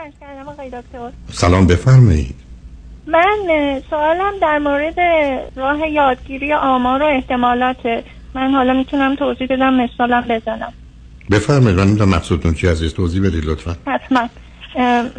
[0.00, 1.10] سلام کردم آقای دکتر.
[1.32, 2.34] سلام بفرمایید.
[3.06, 3.36] من
[3.90, 4.94] سوالم در مورد
[5.56, 8.04] راه یادگیری آمار و احتمالات.
[8.34, 10.72] من حالا می‌تونم توضیح بدم مثالم بزنم.
[11.30, 13.76] بفرمایید من می‌دونم مقصودتون چی عزیز توضیح بدید لطفا.
[13.86, 14.28] حتما.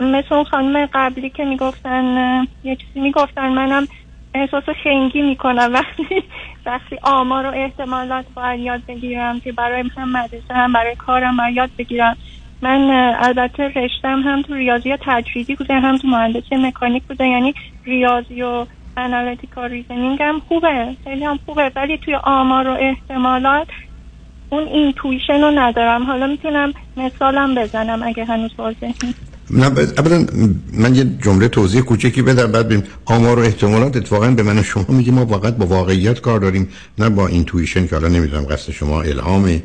[0.02, 3.88] مثل اون خانم قبلی که می‌گفتن یه چیزی می‌گفتن منم
[4.34, 5.74] احساس خنگی می‌کنم.
[5.80, 6.24] وقتی
[6.66, 11.56] وقتی آمار و احتمالات باید یاد بگیرم که برای هم مدرسه هم برای کارم باید
[11.56, 12.18] یاد بگیرم.
[12.62, 17.28] من البته رشتم هم تو ریاضی تجریدی بوده هم تو مهندسی مکانیک بوده.
[17.28, 17.54] یعنی
[17.86, 18.66] ریاضی و
[18.98, 21.72] analytical reasoning هم خوبه خیلی هم خوبه.
[21.76, 23.68] ولی توی آمار و احتمالات
[24.50, 26.04] اون intuition رو ندارم.
[26.04, 28.92] حالا می‌تونم مثالم بزنم اگه هنوز واضح
[29.50, 29.66] نه
[29.98, 30.26] اولا
[30.74, 34.86] من یه جمله توضیح کوچکی بدم بعد بیایم آمار و احتمالات اتفاقا به من شما
[34.90, 39.02] میگه ما فقط با واقعیت کار داریم نه با intuition که حالا نمی‌دونم قصد شما
[39.02, 39.62] الهام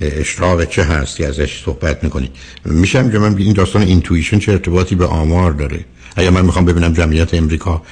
[0.00, 2.30] اشراق چه هست که ازش صحبت می‌کنید
[2.64, 5.84] میشم که من این داستان intuition چه ارتباطی به آمار داره؟
[6.16, 7.82] اگر من می‌خوام ببینم جمعیت امریکا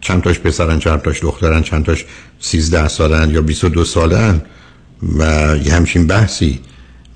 [0.00, 2.04] چند تاش پسرن چند تاش دخترن چند تاش
[2.40, 4.42] 13 سالن یا 22 سالن
[5.18, 5.22] و
[5.64, 6.60] یه همچین بحثی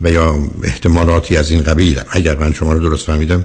[0.01, 3.45] و یا احتمالاتی از این قبیل اگر من شما رو درست فهمیدم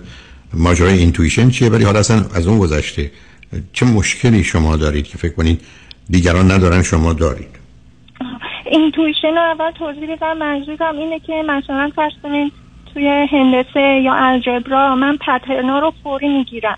[0.54, 3.12] ماجرای intuition چیه؟ ولی حالا اصلا از اون گذشته
[3.74, 5.62] چه مشکلی شما دارید که فکر کنید
[6.10, 7.62] دیگران ندارن شما دارید؟
[8.72, 12.54] intuition رو اول توضیح بدم منظورم اینه که مثلا فرض کنید
[12.94, 16.78] توی هندسه یا algebra من pattern ا رو فوری می‌گیرم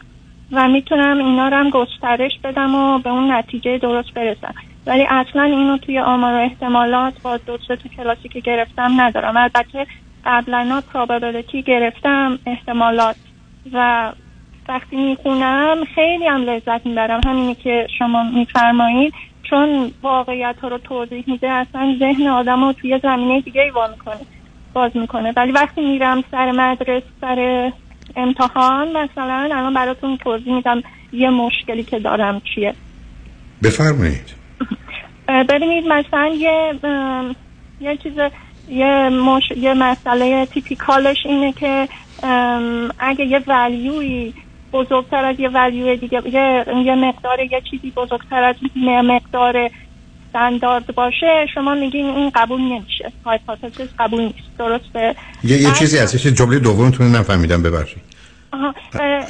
[0.52, 4.54] و می‌تونم اینا رو هم گسترش بدم و به اون نتیجه درست برسم.
[4.86, 9.38] ولی اصلا اینو توی آمار و احتمالات با دو تو کلاسی که گرفتم ندارم.
[9.38, 9.88] البته
[10.26, 13.16] قبلا probability گرفتم احتمالات.
[13.74, 14.12] و
[14.70, 17.22] وقتی می‌خونم خیلی هم لذت می‌برم.
[17.26, 19.14] همینی که شما میفرمایید.
[19.50, 24.20] چون واقعیت ها رو توضیح میده اصلا ذهن آدم رو توی زمینه دیگه ای می‌کنه
[24.74, 25.34] باز می‌کنه.
[25.38, 27.72] ولی وقتی میرم سر مدرسه سر
[28.16, 30.82] امتحان مثلا الان براتون توضیح میدم
[31.14, 32.74] یه مشکلی که دارم چیه.
[33.64, 34.36] بفرمایید.
[35.50, 36.74] ببینید مثلا یه
[37.82, 38.14] یه چیز
[38.70, 39.44] یه, مش...
[39.58, 41.88] یه مسئله تیپیکالش اینه که
[43.00, 44.34] اگه یه value ی
[44.74, 48.56] بزرگتر از یه value دیگه یه, یه مقدار یه چیزی بزرگتر از
[49.04, 49.70] مقدار
[50.26, 53.12] استاندارد باشه شما میگین این قبول نمیشه.
[53.26, 54.58] hypothesis قبول نیست.
[54.58, 58.02] درسته؟ یه, یه چیزی هستش جمله دومتون نفهمیدم ببخشید.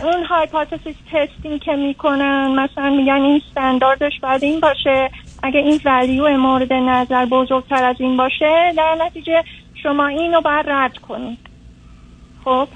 [0.03, 5.09] اون hypothesis testing که می‌کنن مثلا میگن این استانداردش باید این باشه.
[5.43, 9.43] اگه این value مورد نظر بزرگتر از این باشه در نتیجه
[9.83, 11.37] شما اینو باید رد کنید.
[12.45, 12.67] خب؟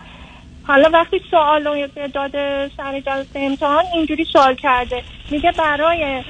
[0.68, 5.04] حالا وقتی سوال رو داده سر جلسه امتحان اینجوری سوال کرده.
[5.32, 6.24] میگه برای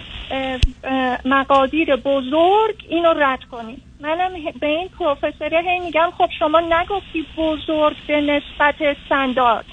[1.26, 3.82] مقادیر بزرگ اینو رد کنید.
[4.02, 4.32] منم
[4.62, 9.66] به این پروفسور هی میگم خب شما نگفتی بزرگ به نسبت استاندارد.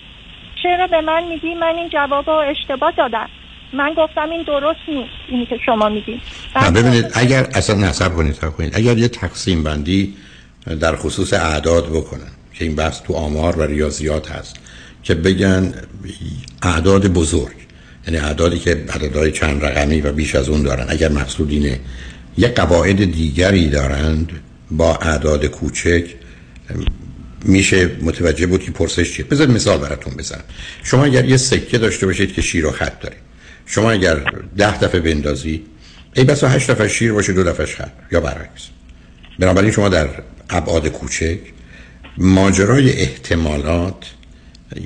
[0.63, 3.29] چرا به من میگی؟ من این جواب رو اشتباه دادم.
[3.73, 6.21] من گفتم این درست نیست اینی که شما میگی.
[6.75, 8.77] ببینید اگر اصلا نصب کنید کنید.
[8.77, 10.15] اگر یه تقسیم بندی
[10.81, 12.31] در خصوص اعداد بکنن.
[12.55, 14.57] که این بحث تو آمار و ریاضیات هست
[15.03, 15.75] که بگن
[16.63, 17.55] اعداد بزرگ
[18.07, 20.87] یعنی اعدادی که عددهای چند رقمی و بیش از اون دارن.
[20.89, 21.81] اگر مقصود اینه
[22.39, 24.33] یه قواعد دیگری دارند
[24.71, 26.05] با اعداد کوچک
[27.45, 29.25] میشه متوجه بود که پرسش چیه.
[29.25, 30.45] بذار مثال براتون بزنم
[30.83, 33.17] شما اگر یه سکه داشته باشید که شیر و خط داره
[33.67, 34.15] شما اگر
[34.57, 35.63] ده دفعه بندازی
[36.15, 38.69] ای بسا هشت دفعه شیر باشه دو دفعه خط یا برعکس.
[39.39, 40.09] بنابراین شما در
[40.51, 41.39] ابعاد کوچک
[42.19, 44.05] ماجرای احتمالات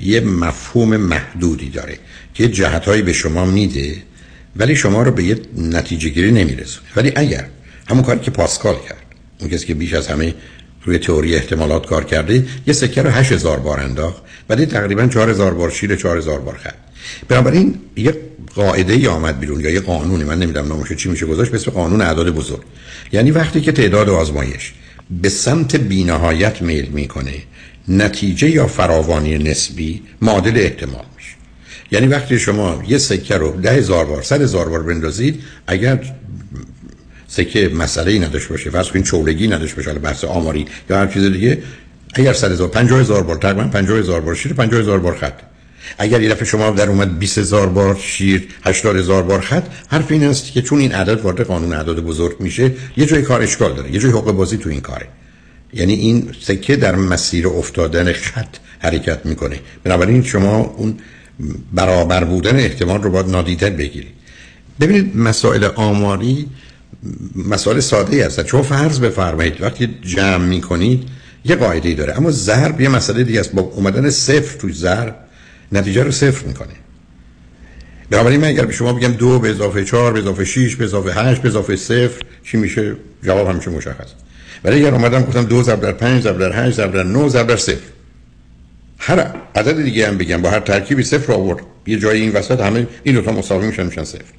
[0.03, 1.97] یه مفهوم محدودی داره
[2.33, 3.95] که جهتهایی به شما میده
[4.55, 6.87] ولی شما رو به یه نتیجه گیری نمیرسونه.
[6.95, 7.45] ولی اگر
[7.89, 9.03] همون کاری که پاسکال کرد
[9.39, 10.33] اون کسی که بیش از همه
[10.83, 15.69] روی تئوری احتمالات کار کرده یه سکه رو 8000 بار انداخت بعد تقریبا 4000 بار
[15.71, 16.73] شیر 4000 بار خط.
[17.27, 18.17] بنابراین یه
[18.55, 22.01] قاعده ای آمد بیرون یا یه قانونی من نمی‌دونم نامش چی میشه گذاشت به قانون
[22.01, 22.61] اعداد بزرگ.
[23.11, 24.73] یعنی وقتی که تعداد آزمایش
[25.09, 27.33] به سمت بینهایت میل می‌کنه.
[27.87, 31.35] نتیجه یا فراوانی نسبی معادل احتمال میشه.
[31.91, 35.99] یعنی وقتی شما یه سکه رو ده هزار بار صد هزار بار بندازید اگر
[37.27, 41.23] سکه مسئله ای نداشته باشه فرض کنید چولگی نداشته باشه بحث آماری یا هر چیز
[41.23, 41.63] دیگه
[42.13, 45.48] اگر صد هزار پنجاه هزار بار تقریبا پنجاه هزار بار شیر پنجاه هزار بار خط.
[45.97, 50.11] اگر یه دفعه شما در اومد 20 هزار بار شیر 80 هزار بار خط حرف
[50.11, 53.73] این است که چون این عدد وارد قانون اعداد بزرگ میشه یه جای کار اشکال
[53.73, 55.07] داره یه جای حقوق بازی تو این کاره.
[55.73, 59.59] یعنی این سکه در مسیر افتادن خط حرکت می‌کنه.
[59.83, 60.97] بنابراین شما اون
[61.73, 64.13] برابر بودن احتمال رو باید نادیده بگیرید.
[64.79, 66.47] ببینید مسائل آماری
[67.35, 68.43] مسائل ساده ای هستن.
[68.43, 71.03] چون فرض بفرمایید وقتی جمع می‌کنید
[71.45, 72.17] یه قاعده ای داره.
[72.17, 73.51] اما ضرب یه مسئله دیگه است.
[73.51, 75.15] با اومدن صفر توی ضرب
[75.71, 76.73] نتیجه رو صفر می‌کنه.
[78.09, 81.13] بنابراین من اگر به شما بگم دو به اضافه چهار به اضافه 6 به اضافه
[81.13, 84.07] هشت به اضافه صفر چی میشه؟ جواب همیشه مشخص.
[84.63, 87.47] ولی اگر اومدم گفتم دو ضرب در پنج ضرب در هشت ضرب در نه ضرب
[87.47, 87.87] در صفر.
[88.97, 89.19] هر
[89.55, 91.59] عدد دیگه هم بگم با هر ترکیبی صفر آورد.
[91.87, 94.33] یه جایی این وسط همه این دو تا مساوی میشن میشن صفر.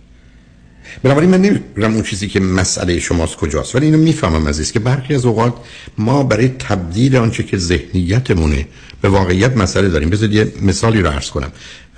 [1.03, 5.15] بنابراین من نمی‌دونم اون چیزی که مسئله شماست کجاست ولی اینو می‌فهمم عزیز که برخی
[5.15, 5.55] از اوقات
[5.99, 8.67] ما برای تبدیل آنچه که ذهنیتمونه
[9.03, 10.11] به واقعیت مسئله داریم.
[10.11, 11.53] بذارید یه مثالی رو عرض کنم.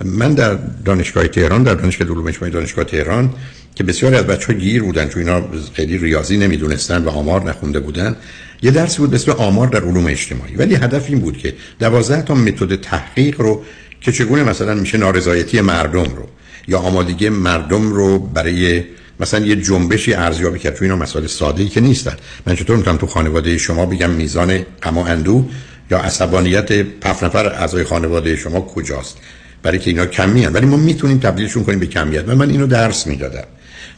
[0.05, 3.33] من در دانشگاه تهران در دانشگاه علوم اجتماعی دانشگاه تهران
[3.75, 5.43] که بسیاری از بچه ها گیر بودن چون اینا
[5.73, 8.15] خیلی ریاضی نمی‌دونستن و آمار نخونده بودن
[8.61, 10.55] یه درسی بود مثل آمار در علوم اجتماعی.
[10.55, 13.63] ولی هدف این بود که دوازده تا متد تحقیق رو
[14.01, 16.27] که چگونه مثلا میشه نارضایتی مردم رو
[16.67, 18.83] یا آمادگی مردم رو برای
[19.19, 22.15] مثلا یه جنبشی ارزیابی کرد تو اینا مسائل ساده ای که نیستن.
[22.45, 25.45] من چطور می‌تونم تو خانواده شما بگم میزان غم و اندوه
[25.91, 29.17] یا عصبانیت پف نفر اعضای خانواده شما کجاست؟
[29.63, 30.53] برای که اینا کمی هن.
[30.53, 32.23] ولی ما می‌تونیم تبدیلشون کنیم به کمیت.
[32.27, 33.43] و من اینو درس می‌دادم.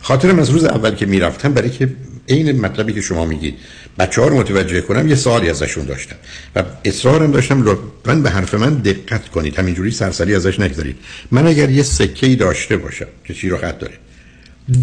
[0.01, 1.89] خاطرم از روز اول که می‌رفتم برای که
[2.29, 3.55] عین مطلبی که شما میگید.
[3.99, 6.15] بچه ها رو متوجه کنم یه سوالی ازشون داشتم.
[6.55, 9.59] و اصرارم داشتم لطفا به حرف من دقت کنید.
[9.59, 10.95] همینجوری سرسری ازش نگذارید.
[11.31, 13.93] من اگر یه سکه داشته باشم که چی رو خط داره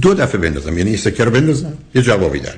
[0.00, 0.78] دو دفعه بندازم.
[0.78, 2.54] یعنی این سکه رو بندازم یه جوابی در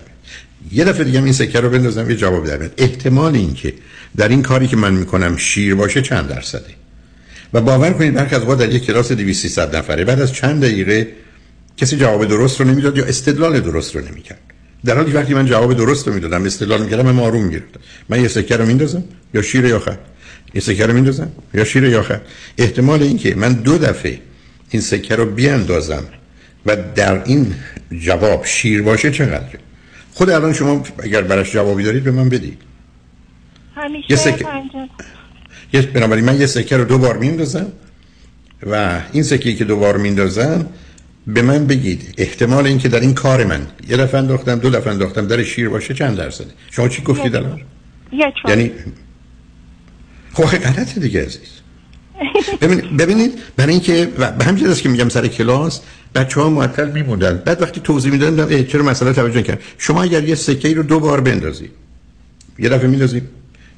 [0.72, 3.74] یه دفعه دیگه این سکه رو بندازم یه جوابی در احتمال اینکه
[4.16, 6.74] در این کاری که من می‌کنم شیر باشه چند درصده.
[7.52, 11.08] و باور کنید برخی از در یک کلاس 200 نفره بعد از چند دقیقه
[11.76, 14.40] کسی جواب درست رو نمی‌داد یا استدلال درست رو نمی‌کرد.
[14.84, 18.28] در حالی وقتی من جواب درست رو می‌دادم استدلال می‌کردم من آروم می‌گرفتم من یه
[18.28, 19.04] سکه رو میندازم
[19.34, 19.98] یا شیر یا خط
[20.54, 22.20] یه سکه رو میندازم یا شیر یا خط
[22.58, 24.18] احتمال اینکه من دو دفعه
[24.70, 26.04] این سکه رو بیاندازم
[26.66, 27.54] و در این
[28.00, 29.58] جواب شیر باشه چقدره؟
[30.14, 32.58] خود الان شما اگر براش جوابی دارید به من بدید.
[33.76, 34.46] همیشه یه سکه
[35.72, 37.72] یه بنابراین من یه سکه رو دو بار میندازم
[38.66, 40.66] و این سکه که دو بار میندازم
[41.26, 42.14] به من بگید.
[42.18, 45.94] احتمال اینکه در این کار من یه دفعه انداختم دو دفعه انداختم در شیر باشه
[45.94, 47.60] چند درصده؟ شما چی گفتید الان؟
[48.48, 48.70] یعنی
[50.32, 51.40] خب غلطه دیگه عزیز.
[52.60, 54.06] ببینید ببینید برای اینکه
[54.38, 55.80] به همین است که میگم سر کلاس
[56.14, 57.42] بچه ها معطل میموندن.
[57.44, 61.00] بعد وقتی توضیح می‌دادن چرا مسئله توجه کرد شما اگر یه سکه ای رو دو
[61.00, 61.70] بار بندازید
[62.58, 63.22] یه دفعه میندازید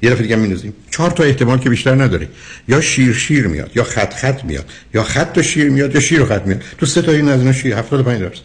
[0.01, 0.73] یه دفعه دیگه میندازیم.
[0.91, 2.27] چهار تا احتمال که بیشتر نداره
[2.67, 6.21] یا شیر شیر میاد یا خط خط میاد یا خط و شیر میاد یا شیر
[6.21, 6.63] و خط میاد.
[6.77, 8.41] تو سه تا این از اینا شیر 75 درصد.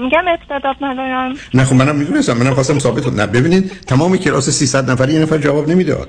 [0.00, 3.20] میگم استعداد ندارم نه خب منم می‌دونستم منم خواستم ثابت کنم.
[3.20, 6.08] نه ببینید تمام کلاس 300 نفری یه نفر جواب نمی‌داد.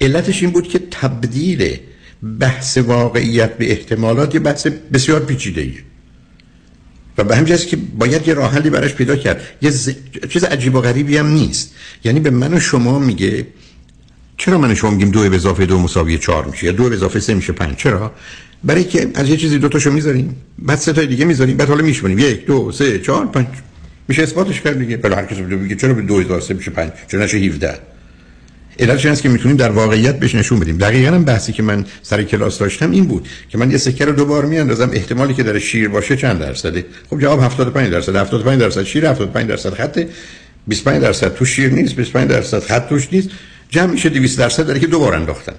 [0.00, 1.76] علتش این بود که تبدیل
[2.40, 5.89] بحث واقعیت به احتمالات یه بحث بسیار پیچیده ایه
[7.20, 9.42] و به همین که باید یه راه حلی براش پیدا کرد.
[9.62, 9.90] یه ز...
[10.28, 11.74] چیز عجیب و غریبی هم نیست.
[12.04, 13.46] یعنی به من و شما میگه
[14.36, 16.94] چرا من و شما میگیم دو به اضافه دو مساوی چهار میشه یا دو به
[16.94, 18.12] اضافه سه میشه پنج؟ چرا؟
[18.64, 21.82] برای که از یه چیزی دو تاشو می‌ذاریم بعد سه تا دیگه می‌ذاریم بعد حالا
[21.84, 23.46] میشونیم یک دو سه چهار پنج.
[24.08, 24.96] میشه اثباتش کرد دیگه.
[24.96, 27.78] بله هر کسی بگه چرا به دو اضافه میشه پنج؟ چرا نشه 17
[28.80, 30.78] علتش هست که می‌تونیم در واقعیت بهش نشون بدیم.
[30.78, 34.12] دقیقا هم بحثی که من سر کلاس داشتم این بود که من یه سکه رو
[34.12, 38.16] دوبار میاندازم احتمالی که در شیر باشه چند درصده؟ خب جواب 75 درصد.
[38.16, 40.06] 75 درصد شیر 75 درصد خط
[40.66, 43.28] 25 درصد تو شیر نیست 25 درصد خط توش نیست.
[43.70, 45.54] جمع میشه 200 درصد داره که دوبار انداختن.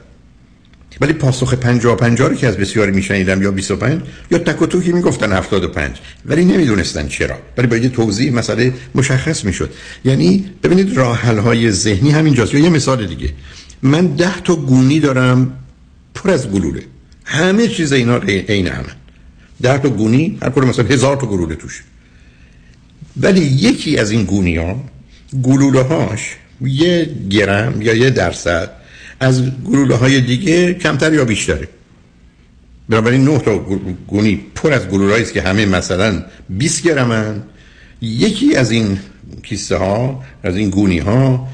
[1.02, 4.92] ولی پاسخ 50 50 رو که از بسیاری میشنیدم یا 25 یا تک و توکی
[4.92, 7.36] می‌گفتن 75 ولی نمی‌دونستن چرا.
[7.58, 9.70] ولی با یه توضیح مسئله مشخص می‌شد.
[10.06, 12.54] یعنی ببینید راه های ذهنی همینجاست.
[12.54, 13.34] یا یه مثال دیگه.
[13.82, 15.54] من 10 تا گونی دارم
[16.16, 16.82] پر از گلوله.
[17.26, 18.86] همه چیز اینا عین همه.
[19.62, 21.84] 10 تا گونی هر کدوم مثلا هزار تا گلوله توش.
[23.18, 24.84] ولی یکی از این گونی ها
[25.44, 28.81] گلوله هاش یه گرم یا یه درصد
[29.22, 31.68] از گلوله های دیگه کمتر یا بیشتره.
[32.90, 33.58] بنابراین نه تا
[34.08, 37.44] گونی پر از گلوله است که همه مثلا 20 گرمن.
[38.02, 39.00] یکی از این
[39.44, 41.48] کیسه ها از این گونی ها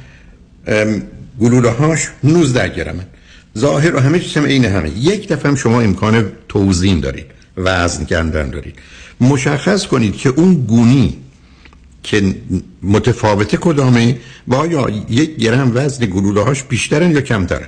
[1.39, 3.05] گلوله هاش 19 گرمن.
[3.57, 4.89] ظاهر و همه چیز عین همه.
[4.89, 7.25] یک دفعه هم شما امکان توزین دارید
[7.57, 8.75] وزن کردن دارید.
[9.21, 11.17] مشخص کنید که اون گونی
[12.07, 12.35] که
[12.83, 17.67] متفاوته کدامه و آیا یک گرم وزن گلوله هاش بیشترن یا کمترن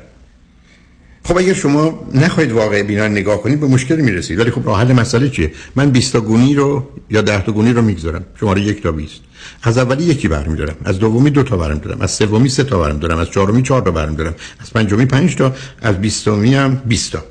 [1.24, 4.39] خب اگر شما نخواهید واقع بینا نگاه کنید به مشکلی می‌رسید.
[4.39, 7.81] ولی خب راه مسئله چیه؟ من 20 تا گونی رو یا 10 تا گونی رو
[7.81, 8.25] می‌گذارم.
[8.39, 9.22] شماره یک تا 20
[9.63, 10.75] از اولی یکی برمیدارم.
[10.86, 12.01] از دومی دو تا برمیدارم.
[12.01, 13.17] از سومی سه تا برمیدارم.
[13.17, 14.36] از چهارمی چهار تا برمیدارم.
[14.60, 15.55] از پنجمی پنج تا.
[15.81, 17.24] از بیستمی هم 20 تا.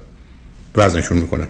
[0.77, 1.49] وزنشون می‌کنم.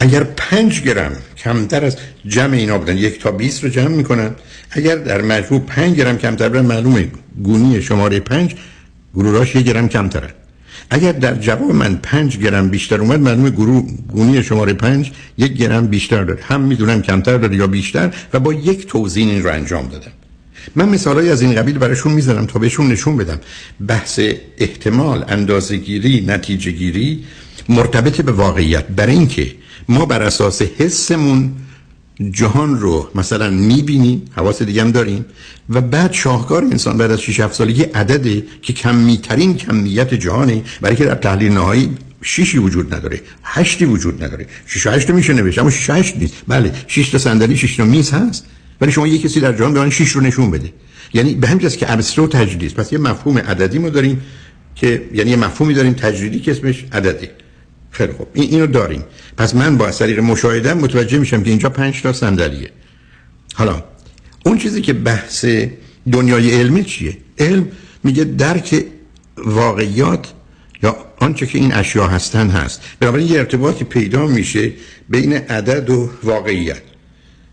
[0.00, 4.30] اگر پنج گرم کمتر از جمع اینا بودن یک تا 20 رو جمع می‌کنن.
[4.70, 7.08] اگر در مجموع پنج گرم کمتر بودن معلومه
[7.42, 8.54] گونی شماره پنج
[9.14, 10.34] گلولاش یک گرم کمتره.
[10.90, 15.86] اگر در جواب من پنج گرم بیشتر اومد معلومه گروه گونی شماره پنج یک گرم
[15.86, 16.42] بیشتر داره.
[16.42, 20.12] هم می‌دونم کمتر داره یا بیشتر و با یک توزین این رو انجام دادم.
[20.76, 23.40] من مثالایی از این قبیل براشون می‌زنم تا بهشون نشون بدم.
[23.86, 24.20] بحث
[24.58, 27.24] احتمال اندازهگیری نتیجه گیری
[27.68, 28.86] مرتبط به واقعیت.
[28.86, 29.52] برای اینکه
[29.88, 31.52] ما بر اساس حسمون
[32.30, 35.24] جهان رو مثلا می‌بینیم حواس دیگه هم داریم
[35.70, 40.96] و بعد شاهکار انسان بعد از 6 7 سالگی عدده که کمیترین کمیت جهانه برای
[40.96, 41.90] که در تحلیل نهایی
[42.22, 44.46] شیشی وجود نداره هشتی وجود نداره.
[44.66, 46.34] شش و هشت میشه نوشت اما شش هشت نیست.
[46.48, 48.46] بله شش تا صندلی شش تا میز هست
[48.80, 50.72] ولی شما یه کسی در جهان به من شش رو نشون بده.
[51.14, 52.74] یعنی به همین که ابسترو تجدید.
[52.74, 54.20] پس یه مفهوم عددی ما داریم
[54.74, 57.30] که یعنی یه مفهومی داریم تجریدی که اسمش عدده.
[57.90, 58.28] خیلی خوب.
[58.32, 59.04] این اینو داریم.
[59.36, 62.70] پس من با طریق مشاهده متوجه میشم که اینجا پنج تا صندلیه.
[63.54, 63.84] حالا
[64.46, 65.46] اون چیزی که بحث
[66.12, 67.68] دنیای علمی چیه؟ علم
[68.04, 68.84] میگه درک
[69.36, 70.32] واقعیات
[70.82, 72.80] یا آنچه که این اشیا هستن هست.
[73.00, 74.72] بنابراین یه ارتباطی پیدا میشه
[75.08, 76.82] بین عدد و واقعیت.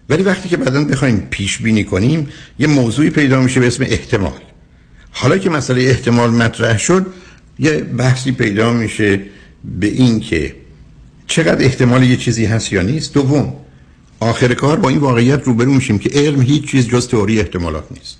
[0.10, 2.28] ولی وقتی که بعدا بخوایم پیش بینی کنیم
[2.60, 4.40] یه موضوعی پیدا میشه به اسم احتمال.
[5.12, 7.06] حالا که مسئله احتمال مطرح شد
[7.60, 9.20] یه بحثی پیدا میشه
[9.80, 10.56] به این که
[11.28, 13.54] چقدر احتمال یه چیزی هست یا نیست دوم
[14.20, 18.18] آخر کار با این واقعیت روبرو میشیم که علم هیچ چیز جز تئوری احتمالات نیست.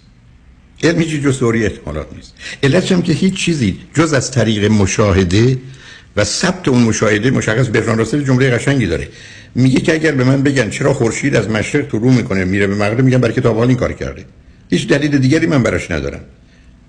[0.84, 2.34] علم هیچ جز تئوری احتمالات نیست.
[2.64, 5.58] علتش هم که هیچ چیزی جز از طریق مشاهده
[6.16, 9.08] و ثبت اون مشاهده مشخص برنارد راسل جمله قشنگی داره.
[9.56, 13.02] میگه که اگر به من بگن چرا خورشید از مشرق رو می‌کنه میره به مغرب
[13.02, 14.26] میگم برای که این کار کرده.
[14.70, 16.22] هیچ دلیل دیگری من براش ندارم.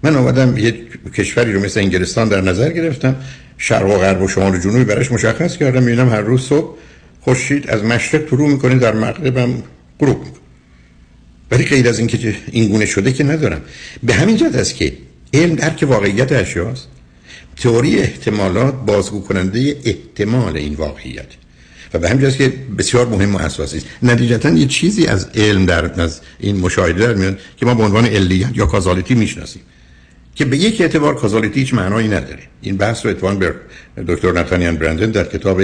[0.02, 0.74] من اومدم یه
[1.14, 3.16] کشوری رو مثل انگلستان در نظر گرفتم.
[3.58, 5.82] شرق و غرب و شمال و جنوبی براش مشخص کردم.
[5.82, 6.76] می‌بینم هر روز صبح
[7.20, 9.62] خورشید از مشرق رو می‌کنه در مغرب هم
[10.00, 10.40] غروب می‌کنه.
[11.50, 13.60] ولی غیر از اینکه این گونه شده که ندارم.
[14.02, 14.92] به همین جهت است که
[15.34, 16.88] علم درک واقعیت اشیاست.
[17.56, 21.26] تئوری احتمالات بازگو کننده احتمال این واقعیت.
[21.94, 26.00] و به همین که بسیار مهم و اساسی است نتیجتا یه چیزی از علم در
[26.00, 29.62] از این مشاهده در میاد که ما به عنوان علیت یا کازالیتی می‌شناسیم.
[30.38, 32.42] که به یک اعتبار کازالیتی هیچ معنایی نداره.
[32.60, 33.54] این بحث رو اتوان بر
[34.08, 35.62] دکتر نتانیان برندن در کتاب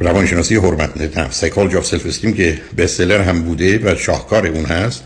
[0.00, 5.04] روانشناسی حرمت نفس سایکولوژی اف سلف استیم که بستسلر هم بوده و شاهکار اون هست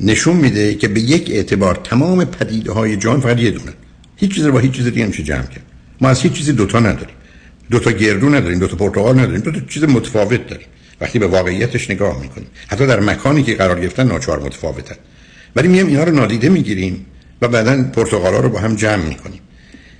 [0.00, 3.72] نشون میده که به یک اعتبار تمام پدیده های جان فقط یه دونه.
[4.16, 5.64] هیچ چیزی رو با هیچ چیز دیگه نمیشه جمع کرد.
[6.00, 7.16] ما از هیچ چیزی دوتا نداریم.
[7.70, 10.66] دوتا گردو نداریم دوتا پرتقال نداریم دوتا چیز متفاوت داریم.
[11.00, 12.48] وقتی به واقعیتش نگاه می‌کنیم.
[12.68, 14.96] حتی در مکانی که قرار گرفتن ناچار متفاوتن.
[15.56, 17.06] ولی میام اینا رو نادیده می‌گیریم
[17.42, 19.40] و بعدا پرتغالا رو با هم جمع می‌کنیم.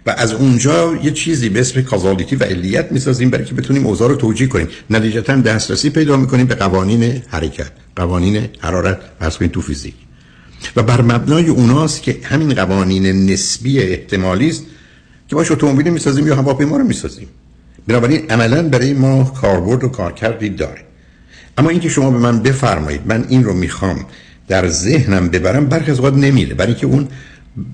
[0.06, 4.08] و از اونجا یه چیزی به اسم کازالیتی و علیت می‌سازیم برای که بتونیم اوضاع
[4.08, 4.68] رو توجیه کنیم.
[4.90, 9.94] نتیجتا دسترسی پیدا می‌کنیم به قوانین حرکت قوانین حرارت پس تو فیزیک.
[10.76, 14.62] و بر مبنای اوناست که همین قوانین نسبی احتمالی است
[15.28, 17.28] که باش اتومبیل می‌سازیم یا هواپیما رو می‌سازیم.
[17.86, 20.80] بنابراین عملا برای ما کاربرد و کارکردی داره.
[21.58, 24.04] اما اینکه شما به من بفرمایید من این رو می‌خوام.
[24.48, 26.54] در ذهنم ببرم برخی از اوقات نمیره.
[26.54, 27.08] برای که اون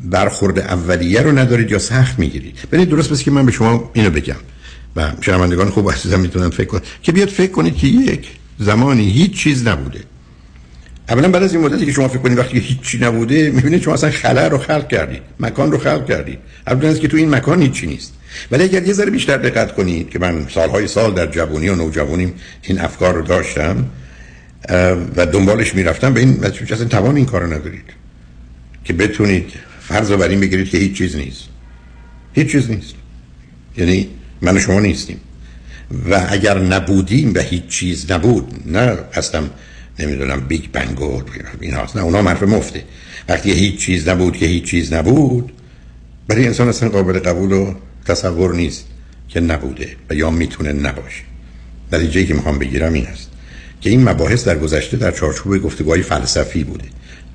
[0.05, 2.55] برخورد اولیه رو ندارید یا سخت می‌گیرید.
[2.73, 4.37] ببینید درست بس که من به شما اینو بگم.
[4.97, 6.81] و شنوندگان خوب عزیزم می‌تونن فکر کنن.
[7.03, 10.01] که بیاد فکر کنید که یک زمانی هیچ چیز نبوده.
[11.09, 14.11] اولا بعد از این مدتی که شما فکر کنید وقتی هیچی نبوده می‌بینید شما اصلا
[14.11, 16.39] خلا رو خلق کردید مکان رو خلق کردید.
[16.67, 18.13] اولا که تو این مکان هیچی نیست.
[18.51, 22.35] ولی اگر یه ذره بیشتر دقت کنید که من سالهای سال در جوانی و نوجوانیم
[22.63, 23.87] این افکار رو داشتم
[25.17, 26.15] و دنبالش می‌رفتم.
[26.15, 27.85] به این اصلا توان این کارو ندارید.
[28.85, 31.45] که بتونید فرض بر این بگیرید که هیچ چیز نیست.
[32.33, 32.95] هیچ چیز نیست.
[33.77, 34.09] یعنی
[34.43, 35.21] من و شما نیستیم.
[36.11, 39.51] و اگر نبودیم و هیچ چیز نبود نه هستم
[39.99, 41.23] نمی‌دونم بیگ بنگ و
[41.61, 42.85] این هاست نه اونا مرف مفته.
[43.29, 45.53] وقتی هیچ چیز نبود که هیچ چیز نبود
[46.29, 47.75] برای انسان اصلا قابل قبول و
[48.05, 48.87] تصور نیست
[49.29, 51.23] که نبوده و یا می‌تونه نباشه.
[51.93, 53.31] نتیجه که می‌خوام بگیرم این است.
[53.81, 56.85] که این مباحث در گذشته در چارچوب گفتگوهای فلسفی بوده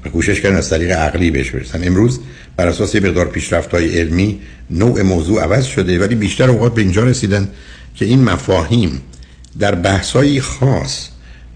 [0.05, 1.87] و کوشش کردن از طریق عقلی بهش برسن.
[1.87, 2.19] امروز
[2.57, 6.81] بر اساس یه مقدار پیشرفت های علمی نوع موضوع عوض شده ولی بیشتر اوقات به
[6.81, 7.49] اینجا رسیدن
[7.95, 9.01] که این مفاهیم
[9.59, 11.07] در بحث خاص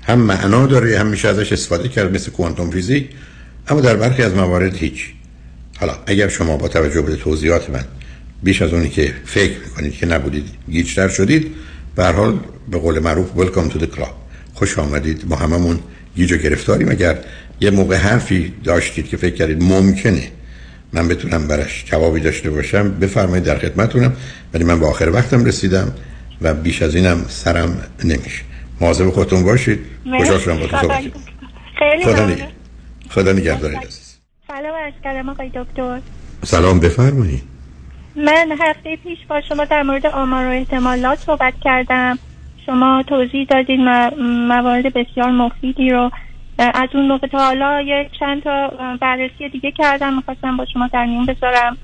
[0.04, 3.10] هم معنا داره هم میشه ازش استفاده کرد مثل کوانتوم فیزیک
[3.68, 5.14] اما در برخی از موارد هیچ.
[5.80, 7.86] حالا اگر شما با توجه به توضیحات من
[8.44, 11.52] بیش از اونی که فکر می‌کنید که نبودید گیجتر شدید
[11.96, 12.40] به حال
[12.72, 14.27] به قول معروف welcome to the club.
[14.58, 15.80] خوش آمدید ما هممون.
[16.16, 16.90] گیج و گرفتاریم.
[16.92, 17.18] اگر
[17.62, 20.32] یه موقع حرفی داشتید که فکر کردید ممکنه
[20.94, 24.14] من بتونم براش جوابی داشته باشم بفرمایید در خدمتونم.
[24.54, 25.92] ولی من به آخر وقتم رسیدم
[26.42, 28.42] و بیش از اینم سرم نمیشه.
[28.82, 29.80] مواظب خودتون باشید.
[30.18, 31.04] خوشحال شدم با تو صحبت
[32.04, 32.36] خدا
[33.10, 33.98] خدا نگهدارت
[34.48, 36.00] سلام کردم آقای دکتر.
[36.44, 37.44] سلام بفرمایید.
[38.16, 42.20] من هفته پیش با شما در مورد آمار و احتمالات صحبت کردم.
[42.68, 43.80] شما توضیح دادید
[44.20, 46.12] موارد بسیار مفیدی رو.
[46.58, 48.68] از اون موقع تا حالا یک چند تا
[49.02, 50.16] بررسی دیگه کردم.
[50.16, 51.78] می‌خواستم با شما در میون بذارم.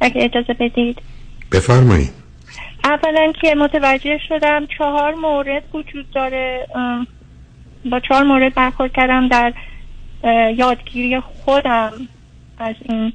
[0.00, 1.02] اگه اجازه بدید.
[1.52, 2.10] بفرمایید.
[2.84, 6.66] اولا که متوجه شدم چهار مورد وجود داره.
[7.90, 9.52] با چهار مورد برخورد کردم در
[10.52, 11.92] یادگیری خودم
[12.58, 13.12] از این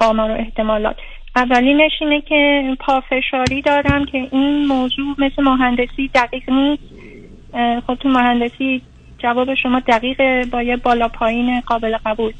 [0.00, 0.96] آمار و احتمالات.
[1.36, 6.82] اولینش اینه که پافشاری دارم که این موضوع مثل مهندسی دقیق نیست.
[7.86, 8.82] خب تو مهندسی
[9.18, 12.32] جواب شما دقیق با یه بالا پایین قابل قبول.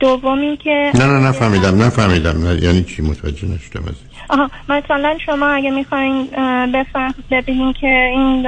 [0.00, 5.46] دوم که نه نه نفهمیدم نفهمیدم نه یعنی چی؟ متوجه نشدم از آها مثلا شما
[5.46, 6.26] اگه می‌خواین
[6.72, 8.46] بفهم ببینین که این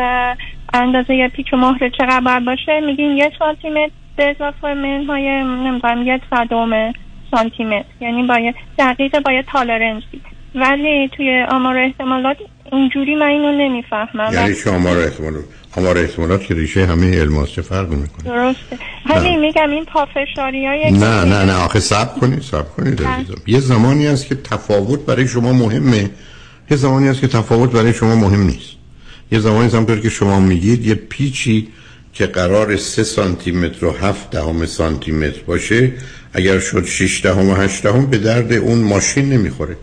[0.75, 6.21] اندازه پیچ و مهر چقدر باشه میگین یه سانتی متر به اضافه منهای نمی‌دونم یه
[6.31, 6.92] صدوم
[7.32, 10.20] سانتی متر یعنی باید دقیقه باید تالرنسی
[10.54, 12.36] ولی توی آمار احتمالات
[12.72, 14.32] اینجوری من اینو نمی‌فهمم.
[14.32, 15.44] یعنی چه آمار احتمالات؟
[15.76, 18.78] آمار احتمالات که ریشه همه علم چه فرق می‌کنه؟ درسته.
[19.04, 21.44] همین میگم این پافشاری های نه نه.
[21.44, 23.02] نه آخه سب کنید سب کنید
[23.46, 26.10] یه زمانی هست که تفاوت برای شما مهمه.
[26.70, 28.70] یه زمانی هست که تفاوت برای شما مهم نیست.
[29.32, 31.68] یه زمانی همطور که شما میگید یه پیچی
[32.12, 35.92] که قرار سه سانتی متر و هفت دهم سانتی متر باشه
[36.32, 39.76] اگر شد 6 دهم و 8 دهم به درد اون ماشین نمی‌خوره.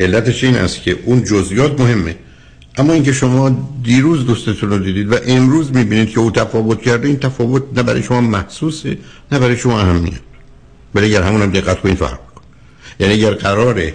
[0.00, 2.16] علتش این است که اون جزئیات مهمه.
[2.76, 7.18] اما اینکه شما دیروز دوستتون رو دیدید و امروز می‌بینید که او تفاوت کرده این
[7.18, 8.98] تفاوت نه برای شما محسوسه
[9.32, 10.20] نه برای شما اهمیت.
[10.94, 12.42] ولی اگر همون هم دقت کنید فرق کن
[13.00, 13.94] یعنی اگر قراره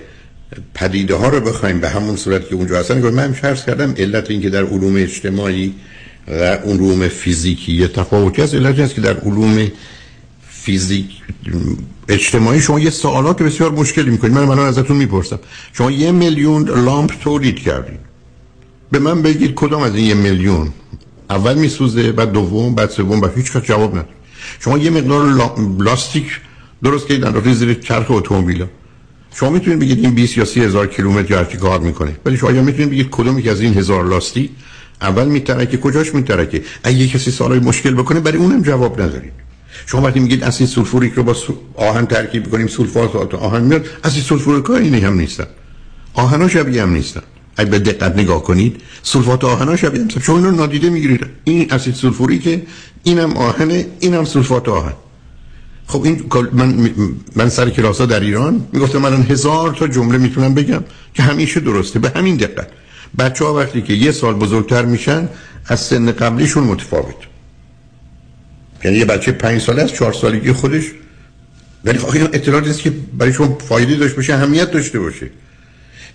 [0.73, 4.49] پدیده ها رو بخوایم به همون صورت که اونجا هستن من فرض کردم علت اینکه
[4.49, 5.73] در علوم اجتماعی
[6.27, 9.67] و علوم فیزیکی یه تفاوتی هست علت که در علوم
[10.65, 11.21] فیزیک
[12.09, 14.33] اجتماعی شما یه سوالات بسیار مشکلی می‌کنید.
[14.33, 15.39] من الان ازتون می‌پرسم.
[15.73, 17.99] شما یه میلیون لامپ تولید کردید.
[18.91, 20.73] به من بگید کدام از این یه میلیون؟
[21.29, 24.07] اول میسوزه بعد دوم بعد سوم بعد هیچ جواب نداره
[24.59, 26.41] شما یه مقدار لاستیک
[26.83, 28.65] درست کردید انداختید زیر چرخ اتومبیل
[29.35, 32.89] شما می‌تونید بگید این 20 یا 30 هزار کیلومتر یا کار می‌کنه ولی شما می‌تونید
[32.89, 34.51] بگید کدومی که از این هزار لاستیک؟
[35.01, 39.42] اول میترکه کجاش میترکه؟ اگه کسی سوالای مشکل بکنه برای اونم جواب ندارید
[39.85, 41.35] شما وقتی میگید اسید سولفوریک رو با
[41.75, 45.47] آهن ترکیب کنیم سولفات آهن میاد اسید سولفوریک اینی هم نیستن.
[46.13, 47.21] آهنا شبیه هم نیستن.
[47.57, 51.25] اگه به دقت نگاه کنید سولفات آهن شبیه هم شما اینو نادیده می‌گیرید.
[51.43, 52.61] این اسید سولفوریک
[53.03, 54.93] اینم آهن اینم سولفات آهن.
[55.87, 56.89] خب این من
[57.35, 60.83] من سر کلاسا در ایران می‌گفتم من هزار تا جمله می‌تونم بگم
[61.13, 62.67] که همیشه درسته به همین دقت.
[63.19, 65.29] بچه ها وقتی که یه سال بزرگتر میشن
[65.65, 67.15] از سن قبلیشون متفاوت.
[68.83, 70.83] یعنی یه بچه پنج ساله از چهار سالگی خودش.
[71.85, 75.29] ولی خب این اطلاعاتی است که برای شما فایده داشته باشه اهمیت داشته باشه.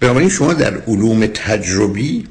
[0.00, 2.24] بنابراین شما در علوم تجربی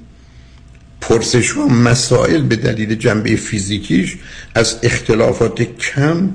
[1.01, 4.15] پرسش و مسائل به دلیل جنبه فیزیکیش
[4.55, 6.29] از اختلافات کم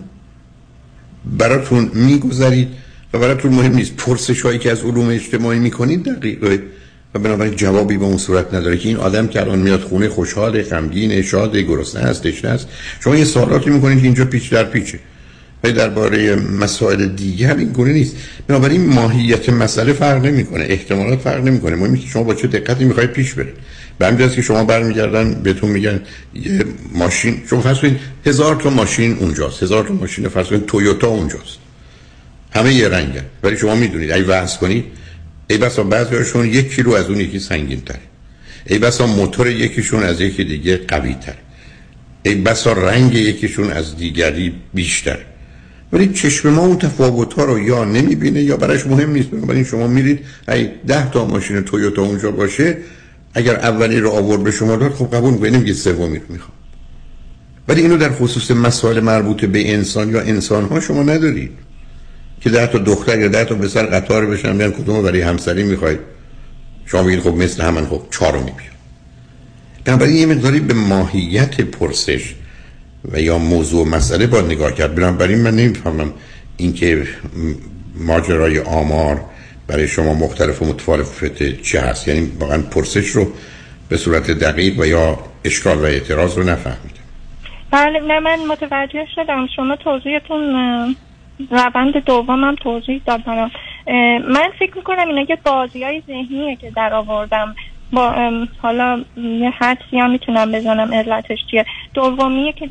[1.24, 2.68] براتون می‌گذارید
[3.12, 6.62] و براتون مهم نیست پرسش هایی که از علوم اجتماعی می‌کنید دقیقه.
[7.14, 10.62] و بنابراین جوابی به اون صورت نداره که این آدم که الان میاد خونه خوشحال
[10.62, 12.68] غمگین شاد گرسنه است تشنه است.
[13.00, 14.98] شما یه سوالاتی می‌کنید که اینجا پیچ در پیچه.
[15.64, 18.16] ولی درباره مسائل دیگر این گونه نیست.
[18.46, 21.76] بنابراین ماهیت مسئله فرق نمی‌کنه احتمالات فرق نمی‌کنه.
[21.76, 23.54] مهم که شما با چه دقتی می‌خواید پیش برید.
[23.98, 26.00] به همین که شما برمیگردن بهتون میگن
[26.34, 27.42] یه ماشین.
[27.50, 29.62] شما فرض کنید هزار تا ماشین اونجاست.
[29.62, 31.58] هزار تا ماشین فرض کنید تویوتا اونجاست.
[32.50, 33.24] همه یه رنگن.
[33.42, 34.12] ولی شما می‌دونید.
[34.12, 34.84] اگه واسه کنید
[35.52, 38.00] ای بسا بعضیشون یک کیلو از اون یکی سنگین تره
[38.66, 41.34] ای بسا موتور یکیشون از یکی دیگه قوی تر
[42.22, 45.18] ای بسا رنگ یکیشون از دیگری بیشتر.
[45.92, 49.28] ولی چشم ما اون تفاوت ها رو یا نمی‌بینه یا برایش مهم نیست.
[49.28, 52.76] بنابراین شما میرید ای ده تا ماشین تویوتا اونجا باشه.
[53.34, 56.56] اگر اولی رو آورد به شما داد خب قبول می‌کنه نمیگه سومی رو می‌خوام
[57.68, 61.50] ولی اینو در خصوص مسائل مربوط به انسان یا انسان ها شما ندارید.
[62.42, 66.00] که ده تا دختر یا ده تا پسر قطار بشن بیان کدوم برای همسری می‌خواید؟
[66.86, 68.72] شما بگید خب مثل همن خب چهار رو میبین
[69.84, 72.34] بنابراین یه مقداری به ماهیت پرسش
[73.12, 74.94] و یا موضوع مسئله با نگاه کرد.
[74.94, 76.12] بنابراین من نمی‌فهمم
[76.56, 77.06] اینکه
[77.94, 79.20] ماجرای آمار
[79.66, 82.08] برای شما مختلف و متفاوت چه هست.
[82.08, 83.32] یعنی واقعا پرسش رو
[83.88, 87.02] به صورت دقیق و یا اشکال و اعتراض رو نفهمیدم.
[87.70, 89.46] بله نه من متوجه شدم.
[89.56, 90.54] شما توضیحتون
[91.50, 93.50] روند دومم توضیح دادم.
[94.28, 97.54] من فکر می‌کنم اینا که بازی های ذهنیه که در آوردم.
[97.92, 98.14] با
[98.62, 101.64] حالا یه حدسی هم می‌تونم بزنم علتش چیه.
[101.94, 102.66] دومیه که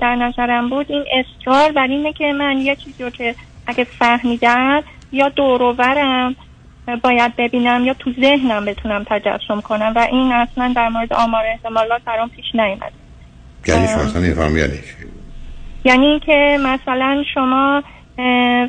[0.00, 3.34] در نظرم بود این اصرار بر اینه که من یه چیزی رو که
[3.66, 4.82] اگه فهمیدم
[5.12, 6.36] یا دوروورم
[7.02, 12.02] باید ببینم یا تو ذهنم بتونم تجسم کنم و این اصلا در مورد آمار احتمالات
[12.02, 12.92] برام پیش نیومد.
[13.66, 14.20] یعنی شما
[15.84, 17.82] یعنی یعنی که مثلا شما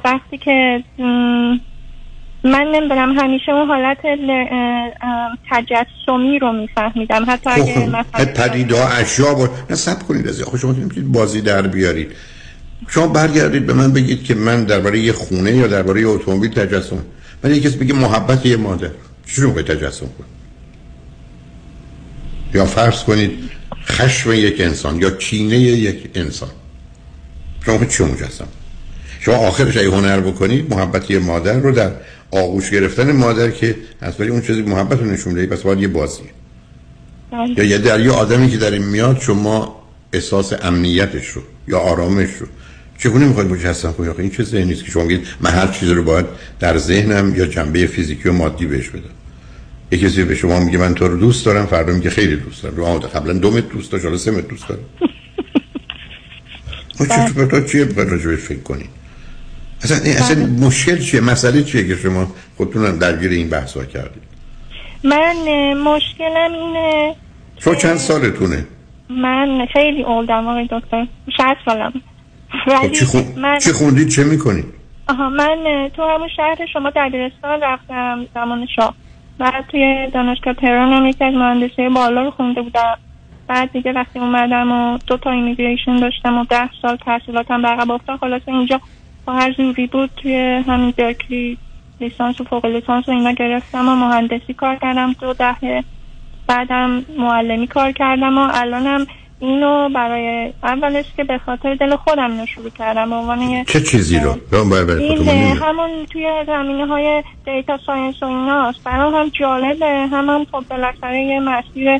[0.06, 0.84] وقتی که
[2.44, 3.98] من نمی‌دونم همیشه اون حالت
[5.50, 7.26] تجسمی رو میفهمیدم.
[7.28, 11.62] حتی اگه خب، مثلا پدیده اشیا نه سب کنید از خب شما نمی‌تونید بازی در
[11.62, 12.12] بیارید.
[12.88, 17.06] شما برگردید به من بگید که من درباره یه خونه یا درباره یه اتومبیل تجسم.
[17.44, 18.90] من یه کسی بگه محبت یه مادر
[19.28, 20.26] چجوری باید تجسم کن
[22.54, 23.32] یا فرض کنید
[23.86, 26.50] خشم یک انسان یا کینه یک انسان.
[27.66, 28.48] شما چی مجسم؟
[29.20, 31.92] شما آخرش ای هنر بکنید محبت یه مادر رو در
[32.32, 36.26] آغوش گرفتن مادر که از اون چیزی محبت رو نشون بدهید پس باید یه بازیه.
[37.32, 37.58] بله.
[37.58, 42.30] یا یه در یه آدمی که در این میاد شما احساس امنیتش رو یا آرامش
[42.40, 42.48] رو.
[42.98, 46.26] چگونه می‌خواید مجسم کنید این چه ذهنی که شما میگید من هر چیزی رو باید
[46.60, 49.04] در ذهنم یا جنبه فیزیکی و مادی بهش بدم.
[49.92, 52.76] یکی کسی به شما میگه من تو رو دوست دارم فردا میگه خیلی دوست دارم.
[52.76, 54.82] رو قبلا دو متر دوست داشت حالا سه متر دوست دارم.
[57.00, 58.90] ما چه تو چیه راجع فکر کنید
[59.84, 60.68] اصلا, اصلا بله.
[60.68, 64.24] مشکل چیه؟ مسئله چیه که شما خودتون درگیر این بحثا کردید؟
[65.04, 65.36] من
[65.74, 67.16] مشکلم اینه
[67.60, 68.66] شما چند سالتونه؟
[69.10, 71.08] من خیلی اولدم آقای دکتر.
[71.38, 71.94] 60 سالم.
[72.66, 73.24] خب چی, خون...
[73.38, 73.60] من...
[73.60, 74.66] چی خوندید؟ چه می‌کنید؟
[75.10, 78.96] آها من تو همون شهر شما دبیرستان رفتم زمان شاه.
[79.40, 82.98] بعد توی دانشگاه تهران هم یکی از مهندسی بالا رو خونده بودم.
[83.50, 87.92] بعد دیگه وقتی اومدم و دو تا ایمیگریشن داشتم و ده سال تحصیلاتم به عقب
[87.92, 88.82] افتاد خلاص اینجا
[89.26, 91.58] با هر زوری بود توی همین برکلی
[92.02, 95.14] لیسانس و فوق لیسانس و اینا گرفتم و مهندسی کار کردم.
[95.14, 95.84] دو دهه
[96.48, 99.06] بعدم معلمی کار کردم و الانم
[99.40, 103.14] اینو برای اولش که به خاطر دل خودم اینو شروع کردم.
[103.14, 104.36] عنوان چه چیزی رو؟
[105.00, 108.84] این همون توی زمینه های data science و ایناست.
[108.84, 110.08] برای هم جالبه.
[110.12, 112.00] هم هم خب بالاخره یه مسیر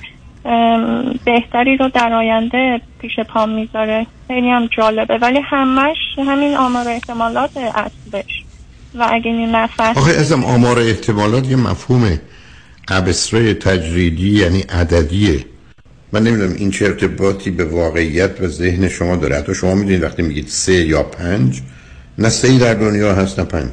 [1.26, 4.08] بهتری رو در آینده پیش پا می‌ذاره.
[4.28, 5.18] خیلی هم جالبه.
[5.18, 8.44] ولی همش همین آمار احتمالات اصلش.
[8.96, 12.20] و اگه این نفس آخه ازم آمار احتمالات یه مفهوم
[12.88, 15.46] ابسره تجریدی یعنی عددیه.
[16.14, 19.36] من نمی‌دونم این چه ارتباطی به واقعیت و ذهن شما داره.
[19.36, 21.62] حتی شما می‌دونید وقتی میگید سه یا پنج
[22.18, 23.72] نه سه در دنیا هست نه پنج.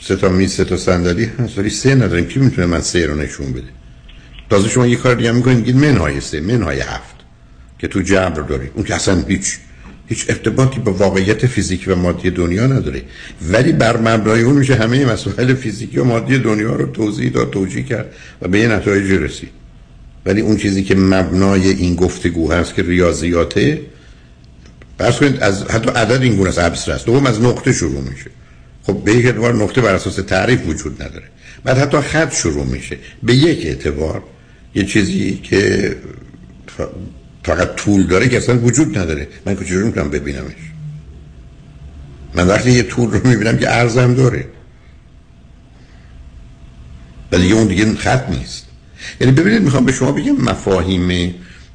[0.00, 1.58] سه تا میز سه تا صندلی هست.
[1.58, 2.26] ولی سه نداریم.
[2.26, 3.68] کی می‌تونه من سه رو نشون بده؟
[4.50, 7.16] تازه شما یه کار دیگه می‌کنید میگید منهای سه منهای هفت
[7.78, 8.70] که تو جبر دارید.
[8.74, 9.58] اون که اصلا هیچ
[10.08, 13.02] هیچ ارتباطی با واقعیت فیزیکی و مادی دنیا نداره.
[13.50, 17.82] ولی بر مبنای اون میشه همه مسائل فیزیکی و مادی دنیا رو توضیح داد توجیه
[17.82, 19.50] کرد و به یه نتایجی رسید.
[20.26, 23.80] ولی اون چیزی که مبنای این گفتگو هست که ریاضیاته
[24.98, 27.06] فرض کنید از حتی عدد این گونه است است.
[27.06, 28.30] دوم از نقطه شروع میشه.
[28.82, 31.24] خب به یک اعتبار نقطه بر اساس تعریف وجود نداره.
[31.64, 32.98] بعد حتی خط شروع میشه.
[33.22, 34.22] به یک اعتبار
[34.76, 35.96] یه چیزی که
[37.44, 39.28] فقط طول داره که اصلا وجود نداره.
[39.46, 40.52] من که چجوری می‌تونم ببینمش؟
[42.34, 44.44] من وقتی یه طول رو می‌بینم که ارزم داره.
[47.32, 48.66] و دیگه اون دیگه خط نیست.
[49.20, 51.34] یعنی ببینید می‌خوام به شما بگم مفاهیم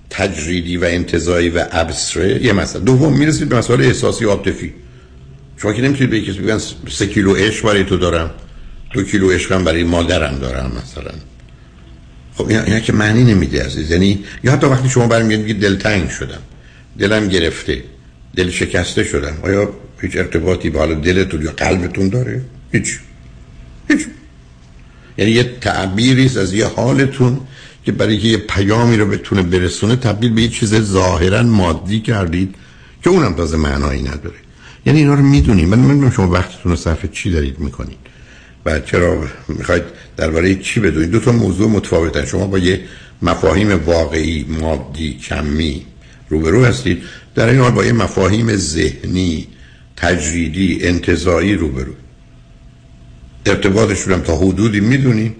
[0.10, 2.84] تجریدی و انتظایی و ابستره یه مسئله.
[2.84, 4.74] دوم می‌رسید به مسئله احساسی و عاطفی
[5.58, 6.58] شما که نمی‌تونید به کسی بگن
[6.92, 8.32] سه کیلو عشق برای تو دارم
[8.94, 11.12] دو کیلو عشقم برای مادرم دارم مثلا.
[12.42, 13.92] خب اینا, که معنی نمیده عزیز.
[13.92, 16.42] یعنی یا حتی وقتی شما برمیگردید میگید دلتنگ شدم
[17.00, 17.84] دلم گرفته
[18.36, 19.70] دل شکسته شدم آیا
[20.02, 23.00] هیچ ارتباطی با حال دلتون یا قلبتون داره؟ هیچ.
[23.90, 24.06] هیچ.
[25.18, 27.40] یعنی یه تعبیری از یه حالتون
[27.86, 32.56] که برای یه پیامی رو بتونه برسونه تبدیل به یه چیز ظاهرا مادی کردید
[33.04, 34.36] که اونم تازه معنایی نداره.
[34.86, 35.70] یعنی اینا رو می‌دونیم.
[35.70, 37.98] من نمی‌دونم شما وقتتون رو صرف چی دارید می‌کنید.
[38.66, 39.84] و چرا می‌خواید
[40.18, 42.26] درباره چی بدونید؟ دو تا موضوع متفاوتن.
[42.26, 42.82] شما با یه
[43.22, 45.86] مفاهیم واقعی مادی کمی
[46.30, 47.04] روبرو هستید.
[47.36, 49.48] در این حال با یه مفاهیم ذهنی
[49.98, 51.94] تجریدی انتظایی روبرو.
[53.46, 55.36] ارتباطشون هم تا حدودی می‌دونیم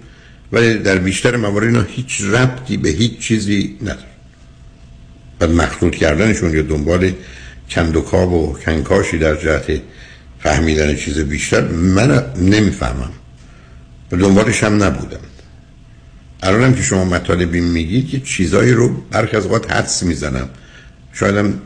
[0.52, 4.12] ولی در بیشتر موارد اینا هیچ ربطی به هیچ چیزی نداره.
[5.40, 7.12] و مخلوط کردنشون یا دنبال
[7.70, 9.80] کندوکاب و کنکاشی در جهت
[10.42, 13.12] فهمیدن چیز بیشتر من نمی‌فهمم.
[14.12, 15.20] و دنبالش هم نبودم.
[16.42, 20.48] الانم که شما مطالبی میگید که چیزایی رو برخی از اوقات حدس می‌زنم.
[21.12, 21.60] شایدم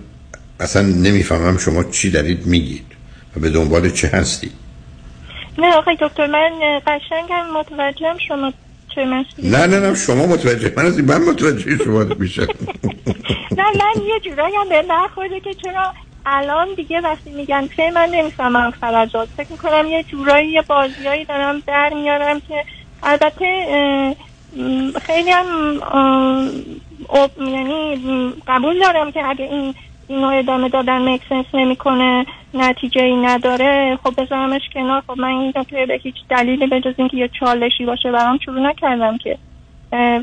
[0.61, 2.87] اصلا نمی‌فهمم شما چی دارید میگید
[3.37, 4.53] و به دنبال چه هستید
[5.59, 8.53] نه آقای دکتر من قشنگم متوجهم شما
[8.95, 12.43] چه مسئله نه نه نه شما متوجه من از من متوجه شما میشه
[13.59, 15.93] نه من یه جورایی هم به نخورده که چرا
[16.27, 21.63] الان دیگه وقتی میگن که من نمی‌فهمم خرجات فکر می‌کنم یه جورایی یه بازیایی دارم
[21.67, 22.65] در میارم که
[23.03, 23.47] البته
[25.03, 25.47] خیلی هم
[27.39, 28.03] یعنی
[28.47, 29.75] قبول دارم که اگه این
[30.09, 35.03] اینو ادامه دادن مکسنس نمی‌کنه نتیجه ای نداره خب بذارمش کنار.
[35.07, 38.61] خب من این که به هیچ دلیلی به جز اینکه یه چالشی باشه برام شروع
[38.61, 39.39] نکردم که.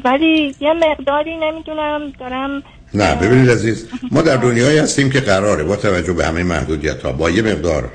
[0.04, 5.76] ولی یه مقداری نمی‌دونم دارم نه ببینید عزیز ما در دنیایی هستیم که قراره با
[5.76, 7.90] توجه به همه محدودیت ها با یه مقدار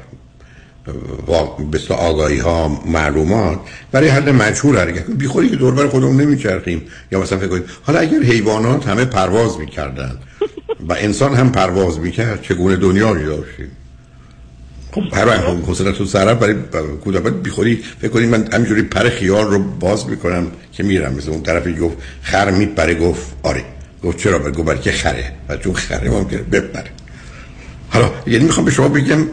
[1.70, 3.58] به آگاهی ها معلومات
[3.92, 6.82] برای حل مجهور حرکت بیخوری که دوربر خودمون نمیچرخیم.
[7.12, 10.18] یا مثلا فکر کنید حالا اگر حیوانات همه پرواز می‌کردن
[10.88, 13.70] و انسان هم پرواز می‌کرد چگونه دنیا رو داشتیم
[14.92, 16.54] خب هر حوصله تو سر برای
[17.04, 21.14] کودکان بیخوری فکر کنید من همینجوری پر خیال رو باز می‌کنم که میرم.
[21.14, 23.64] مثل اون طرفی گفت خر میپره گفت آره.
[24.04, 25.32] گفت چرا گفت برای خره.
[25.48, 26.90] و چون خره ممکنه بپره.
[27.90, 29.26] حالا یعنی می‌خوام به شما بگم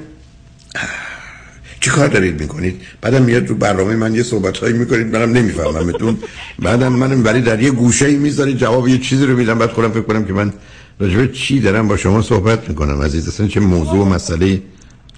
[1.81, 6.17] چی کار دارید می‌کنید؟ بعدم میاد رو برنامه من یه صحبت هایی می‌کنید منم نمیفهممتون.
[6.59, 9.59] بعدم منم ولی در یه گوشه ای می‌ذارید جواب یه چیزی رو میدم.
[9.59, 10.53] بعد خودم فکر کنم که من
[10.99, 13.27] راجبه چی دارم با شما صحبت می‌کنم عزیز.
[13.27, 14.61] اصلا چه موضوع و مسئله؟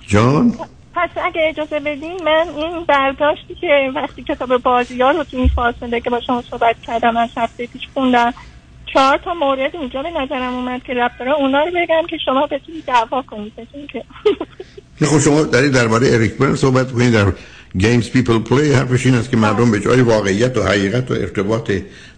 [0.07, 0.53] جان؟
[0.95, 5.49] پس اگه اجازه بدین من این برداشتی که وقتی کتاب بازی ها رو تو این
[5.55, 8.33] فاصله که با شما صحبت کردم از هفته پیش خوندم
[8.97, 12.47] چهار تا مورد اینجا به نظرم اومد که ربط داره اونا رو بگم که شما
[12.47, 13.53] بتونید دعوا کنید.
[14.99, 17.13] که خب شما دارید درباره اریک برن صحبت کنید.
[17.13, 17.25] در
[17.77, 21.71] Games People Play حرفش این است که مردم به جای واقعیت و حقیقت و ارتباط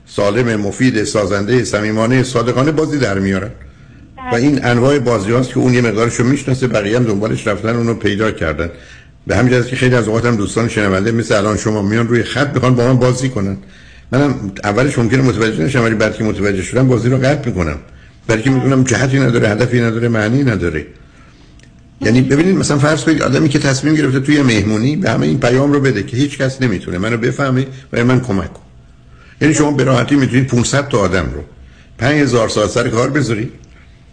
[0.06, 3.52] سالم مفید سازنده صمیمانه صادقانه بازی در میارن.
[4.32, 7.94] و این انواع بازی هاست که اون یه مقدارشو می‌شناسه بقیه هم دنبالش رفتن اونو
[7.94, 8.70] پیدا کردن.
[9.28, 12.54] به همین که خیلی از اوقات هم دوستان شنونده مثل الان شما میان روی خط
[12.54, 13.58] می‌خوان با من بازی کنن.
[14.12, 17.78] منم اولش ممکنه متوجه نشم ولی بعد که متوجه شدم بازی رو قطع می‌کنم.
[18.28, 20.86] برای که می‌دونم جهتی نداره هدفی نداره معنی نداره.
[22.02, 25.74] یعنی ببینید مثلا فرض کنید آدمی که تصمیم گرفته توی مهمونی به همه این پیام
[25.74, 28.62] رو بده که هیچ کس نمی‌تونه منو بفهمه و من کمک کن
[29.42, 31.44] یعنی شما به راحتی می‌تونید 500 تا آدم رو
[31.98, 33.52] 5000 ساعت سر کار بذارید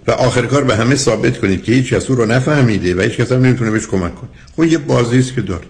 [0.06, 3.32] و آخر کار به همه ثابت کنید که هیچ کس رو نفهمیده و هیچ کس
[3.32, 4.30] هم نمی‌تونه بهش کمک کنه.
[4.56, 5.66] خب یه بازی است که داره.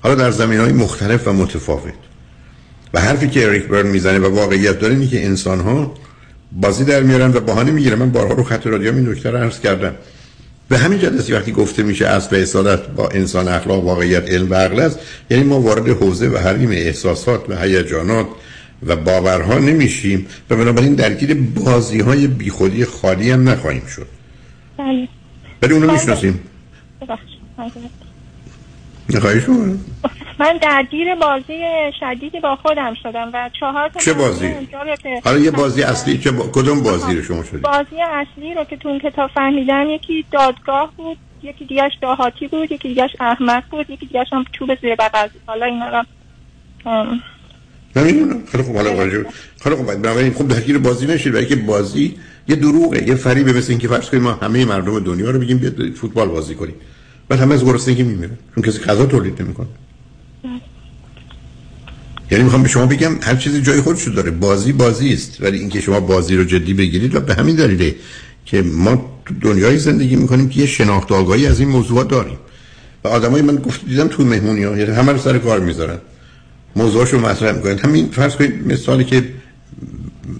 [0.00, 2.05] حالا در زمین های مختلف و متفاوت.
[2.96, 5.94] و حرفی که اریک برن می‌زنه و واقعیت داره اینه که انسان ها
[6.52, 7.98] بازی در میارن و بهانه می‌گیرن.
[7.98, 9.94] من بارها رو خط رادیو این نکته رو عرض کردم.
[10.68, 14.80] به همین جهت وقتی گفته میشه اصل اصالت با انسان اخلاق واقعیت علم و عقل
[14.80, 14.98] است
[15.30, 18.26] یعنی ما وارد حوزه و حریم احساسات و هیجانات
[18.86, 24.06] و باورها نمیشیم و بنابراین درگیر بازی های بیخودی خالی هم نخواهیم شد.
[24.78, 25.08] بله.
[25.62, 26.40] ولی اونو می‌شناسیم.
[29.10, 29.66] نخواهی شما؟
[30.38, 31.62] من درگیر بازی
[32.00, 34.50] شدیدی با خودم شدم و چهار چه بازی؟
[35.24, 36.46] حالا یه بازی اصلی چه با...
[36.46, 40.92] کدوم بازی رو شما شدید؟ بازی اصلی رو که تو اون کتاب فهمیدم یکی دادگاه
[40.96, 45.28] بود یکی دیگهش دهاتی بود یکی دیگهش احمد بود یکی دیگهش هم چوب زیر بغل
[45.46, 46.04] حالا اینا رو
[47.96, 48.42] نمی‌دونم.
[48.46, 48.96] خیلی خوب حالا
[49.62, 49.86] خیلی خوب.
[49.86, 52.18] بنابراین خب درگیر بازی نشید برای که بازی
[52.48, 55.90] یه دروغه یه فریبه مثل اینکه فرض کنیم ما همه مردم دنیا رو بگیم بیاد
[55.90, 56.74] فوتبال بازی کنیم.
[57.28, 58.38] بعد همه از گرسنگی میمیرن.
[58.54, 59.66] چون کسی غذا تولید نمی‌کنه.
[62.30, 64.30] یعنی می‌خوام به شما بگم هر چیزی جای خودش داره.
[64.30, 65.36] بازی بازی است.
[65.40, 67.94] ولی اینکه شما بازی رو جدی بگیرید و به همین دلیله
[68.44, 72.38] که ما تو دنیای زندگی می‌کنیم که یه شناخت آگاهی از این موضوعات داریم.
[73.04, 75.98] و آدمای من گفت دیدم تو مهمونی ها یعنی همه رو سر کار می‌ذارن.
[76.76, 77.78] موضوعشو مطرح می‌کنن.
[77.78, 79.24] همین فرض کنید مثالی که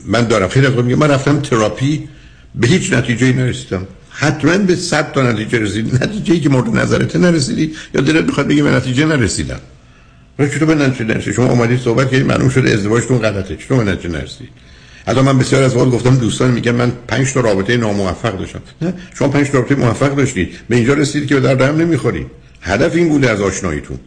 [0.06, 0.48] من دارم.
[0.48, 2.08] خیلی از میگم من رفتم تراپی
[2.54, 3.86] به هیچ نتیجه نرسیدم.
[4.10, 8.62] حتما به صد تا نتیجه رسیدی نتیجه که مورد نظرت نرسیدی یا دلت می‌خواد بگی
[8.62, 9.60] به نتیجه نرسیدم.
[10.38, 13.56] ولی چطور به نتیجه نرسید شما اومدید صحبت کردید معلوم شده ازدواجتون غلطه.
[13.56, 14.48] چطور به نتیجه نرسید
[15.06, 18.60] حتی من بسیار از وقت گفتم دوستان میگن من 5 تا رابطه ناموفق داشتم.
[18.82, 22.26] نه شما 5 تا رابطه موفق داشتید به اینجا رسیدید که به درد هم نمی‌خورید
[22.62, 23.98] هدف این بوده از آشناییتون.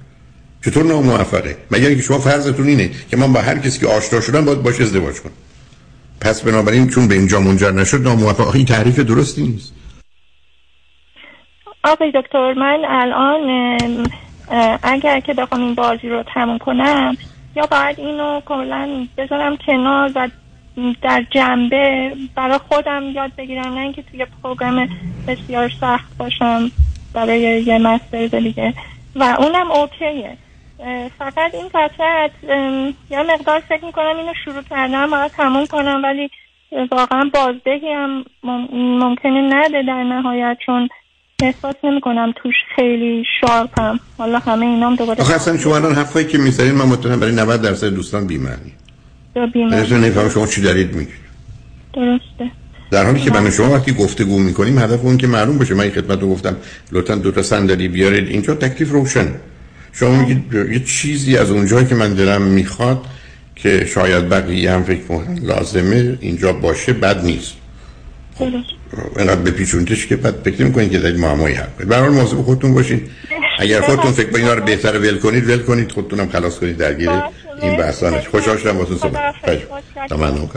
[0.65, 4.45] چطور ناموفقه؟ مگر اینکه شما فرضتون اینه که من با هر کسی که آشنا شدم
[4.45, 5.31] باید باش ازدواج کنم.
[6.21, 8.55] پس بنابراین چون به اینجا منجر نشد ناموفق.
[8.55, 9.73] این تعریف درستی نیست.
[11.83, 14.07] آقای دکتر من الان
[14.83, 17.17] اگر که بخوام این بازی رو تموم کنم
[17.55, 20.29] یا باید اینو کلا بذارم کنار و
[21.01, 24.89] در جنبه برای خودم یاد بگیرم نه اینکه توی پروگرام
[25.27, 26.71] بسیار سخت باشم
[27.13, 28.73] برای یه مستر دیگه.
[29.15, 30.37] و اونم اوکیه.
[31.19, 32.31] فقط این قطعت
[33.09, 36.29] یا مقدار فکر می‌کنم اینو شروع کردم باید تموم کنم ولی
[36.91, 38.25] واقعا بازدهی هم
[38.73, 40.89] ممکنه نده در نهایت چون
[41.43, 46.25] احساس نمی کنم توش خیلی شارپم حالا همه اینام دوباره آخه اصلا شما الان حرفایی
[46.25, 48.73] که می‌زنید من مطمئنم برای 90 درصد دوستان بی‌معنی.
[49.53, 50.29] بی‌معنی.
[50.29, 51.29] شما چی دارید میگید
[51.93, 52.51] درسته.
[52.91, 56.21] در حالی که من شما وقتی گفتگو می‌کنیم هدف اون که معلوم باشه من خدمت
[56.21, 56.55] رو گفتم
[56.91, 58.27] لطفا دو تا صندلی بیارید.
[58.27, 59.27] اینجا تکلیف روشن.
[59.93, 63.05] شما میگید یه چیزی از اونجایی که من دلم می‌خواد
[63.55, 65.39] که شاید بقیه هم فکر کنن.
[65.43, 67.53] لازمه اینجا باشه بد نیست.
[69.17, 71.89] اینقدر بپیچونتش که بعد فکر می‌کنید که دارید معمایی حل کنید.
[71.89, 73.01] برحال مواظب خودتون باشین.
[73.59, 77.09] اگر خودتون فکر اینا رو بهتر ول کنید ول کنید خودتونم خلاص کنید درگیر
[77.61, 79.35] این بحثانش خوشحال شدم واسه صحبت
[80.09, 80.49] تمام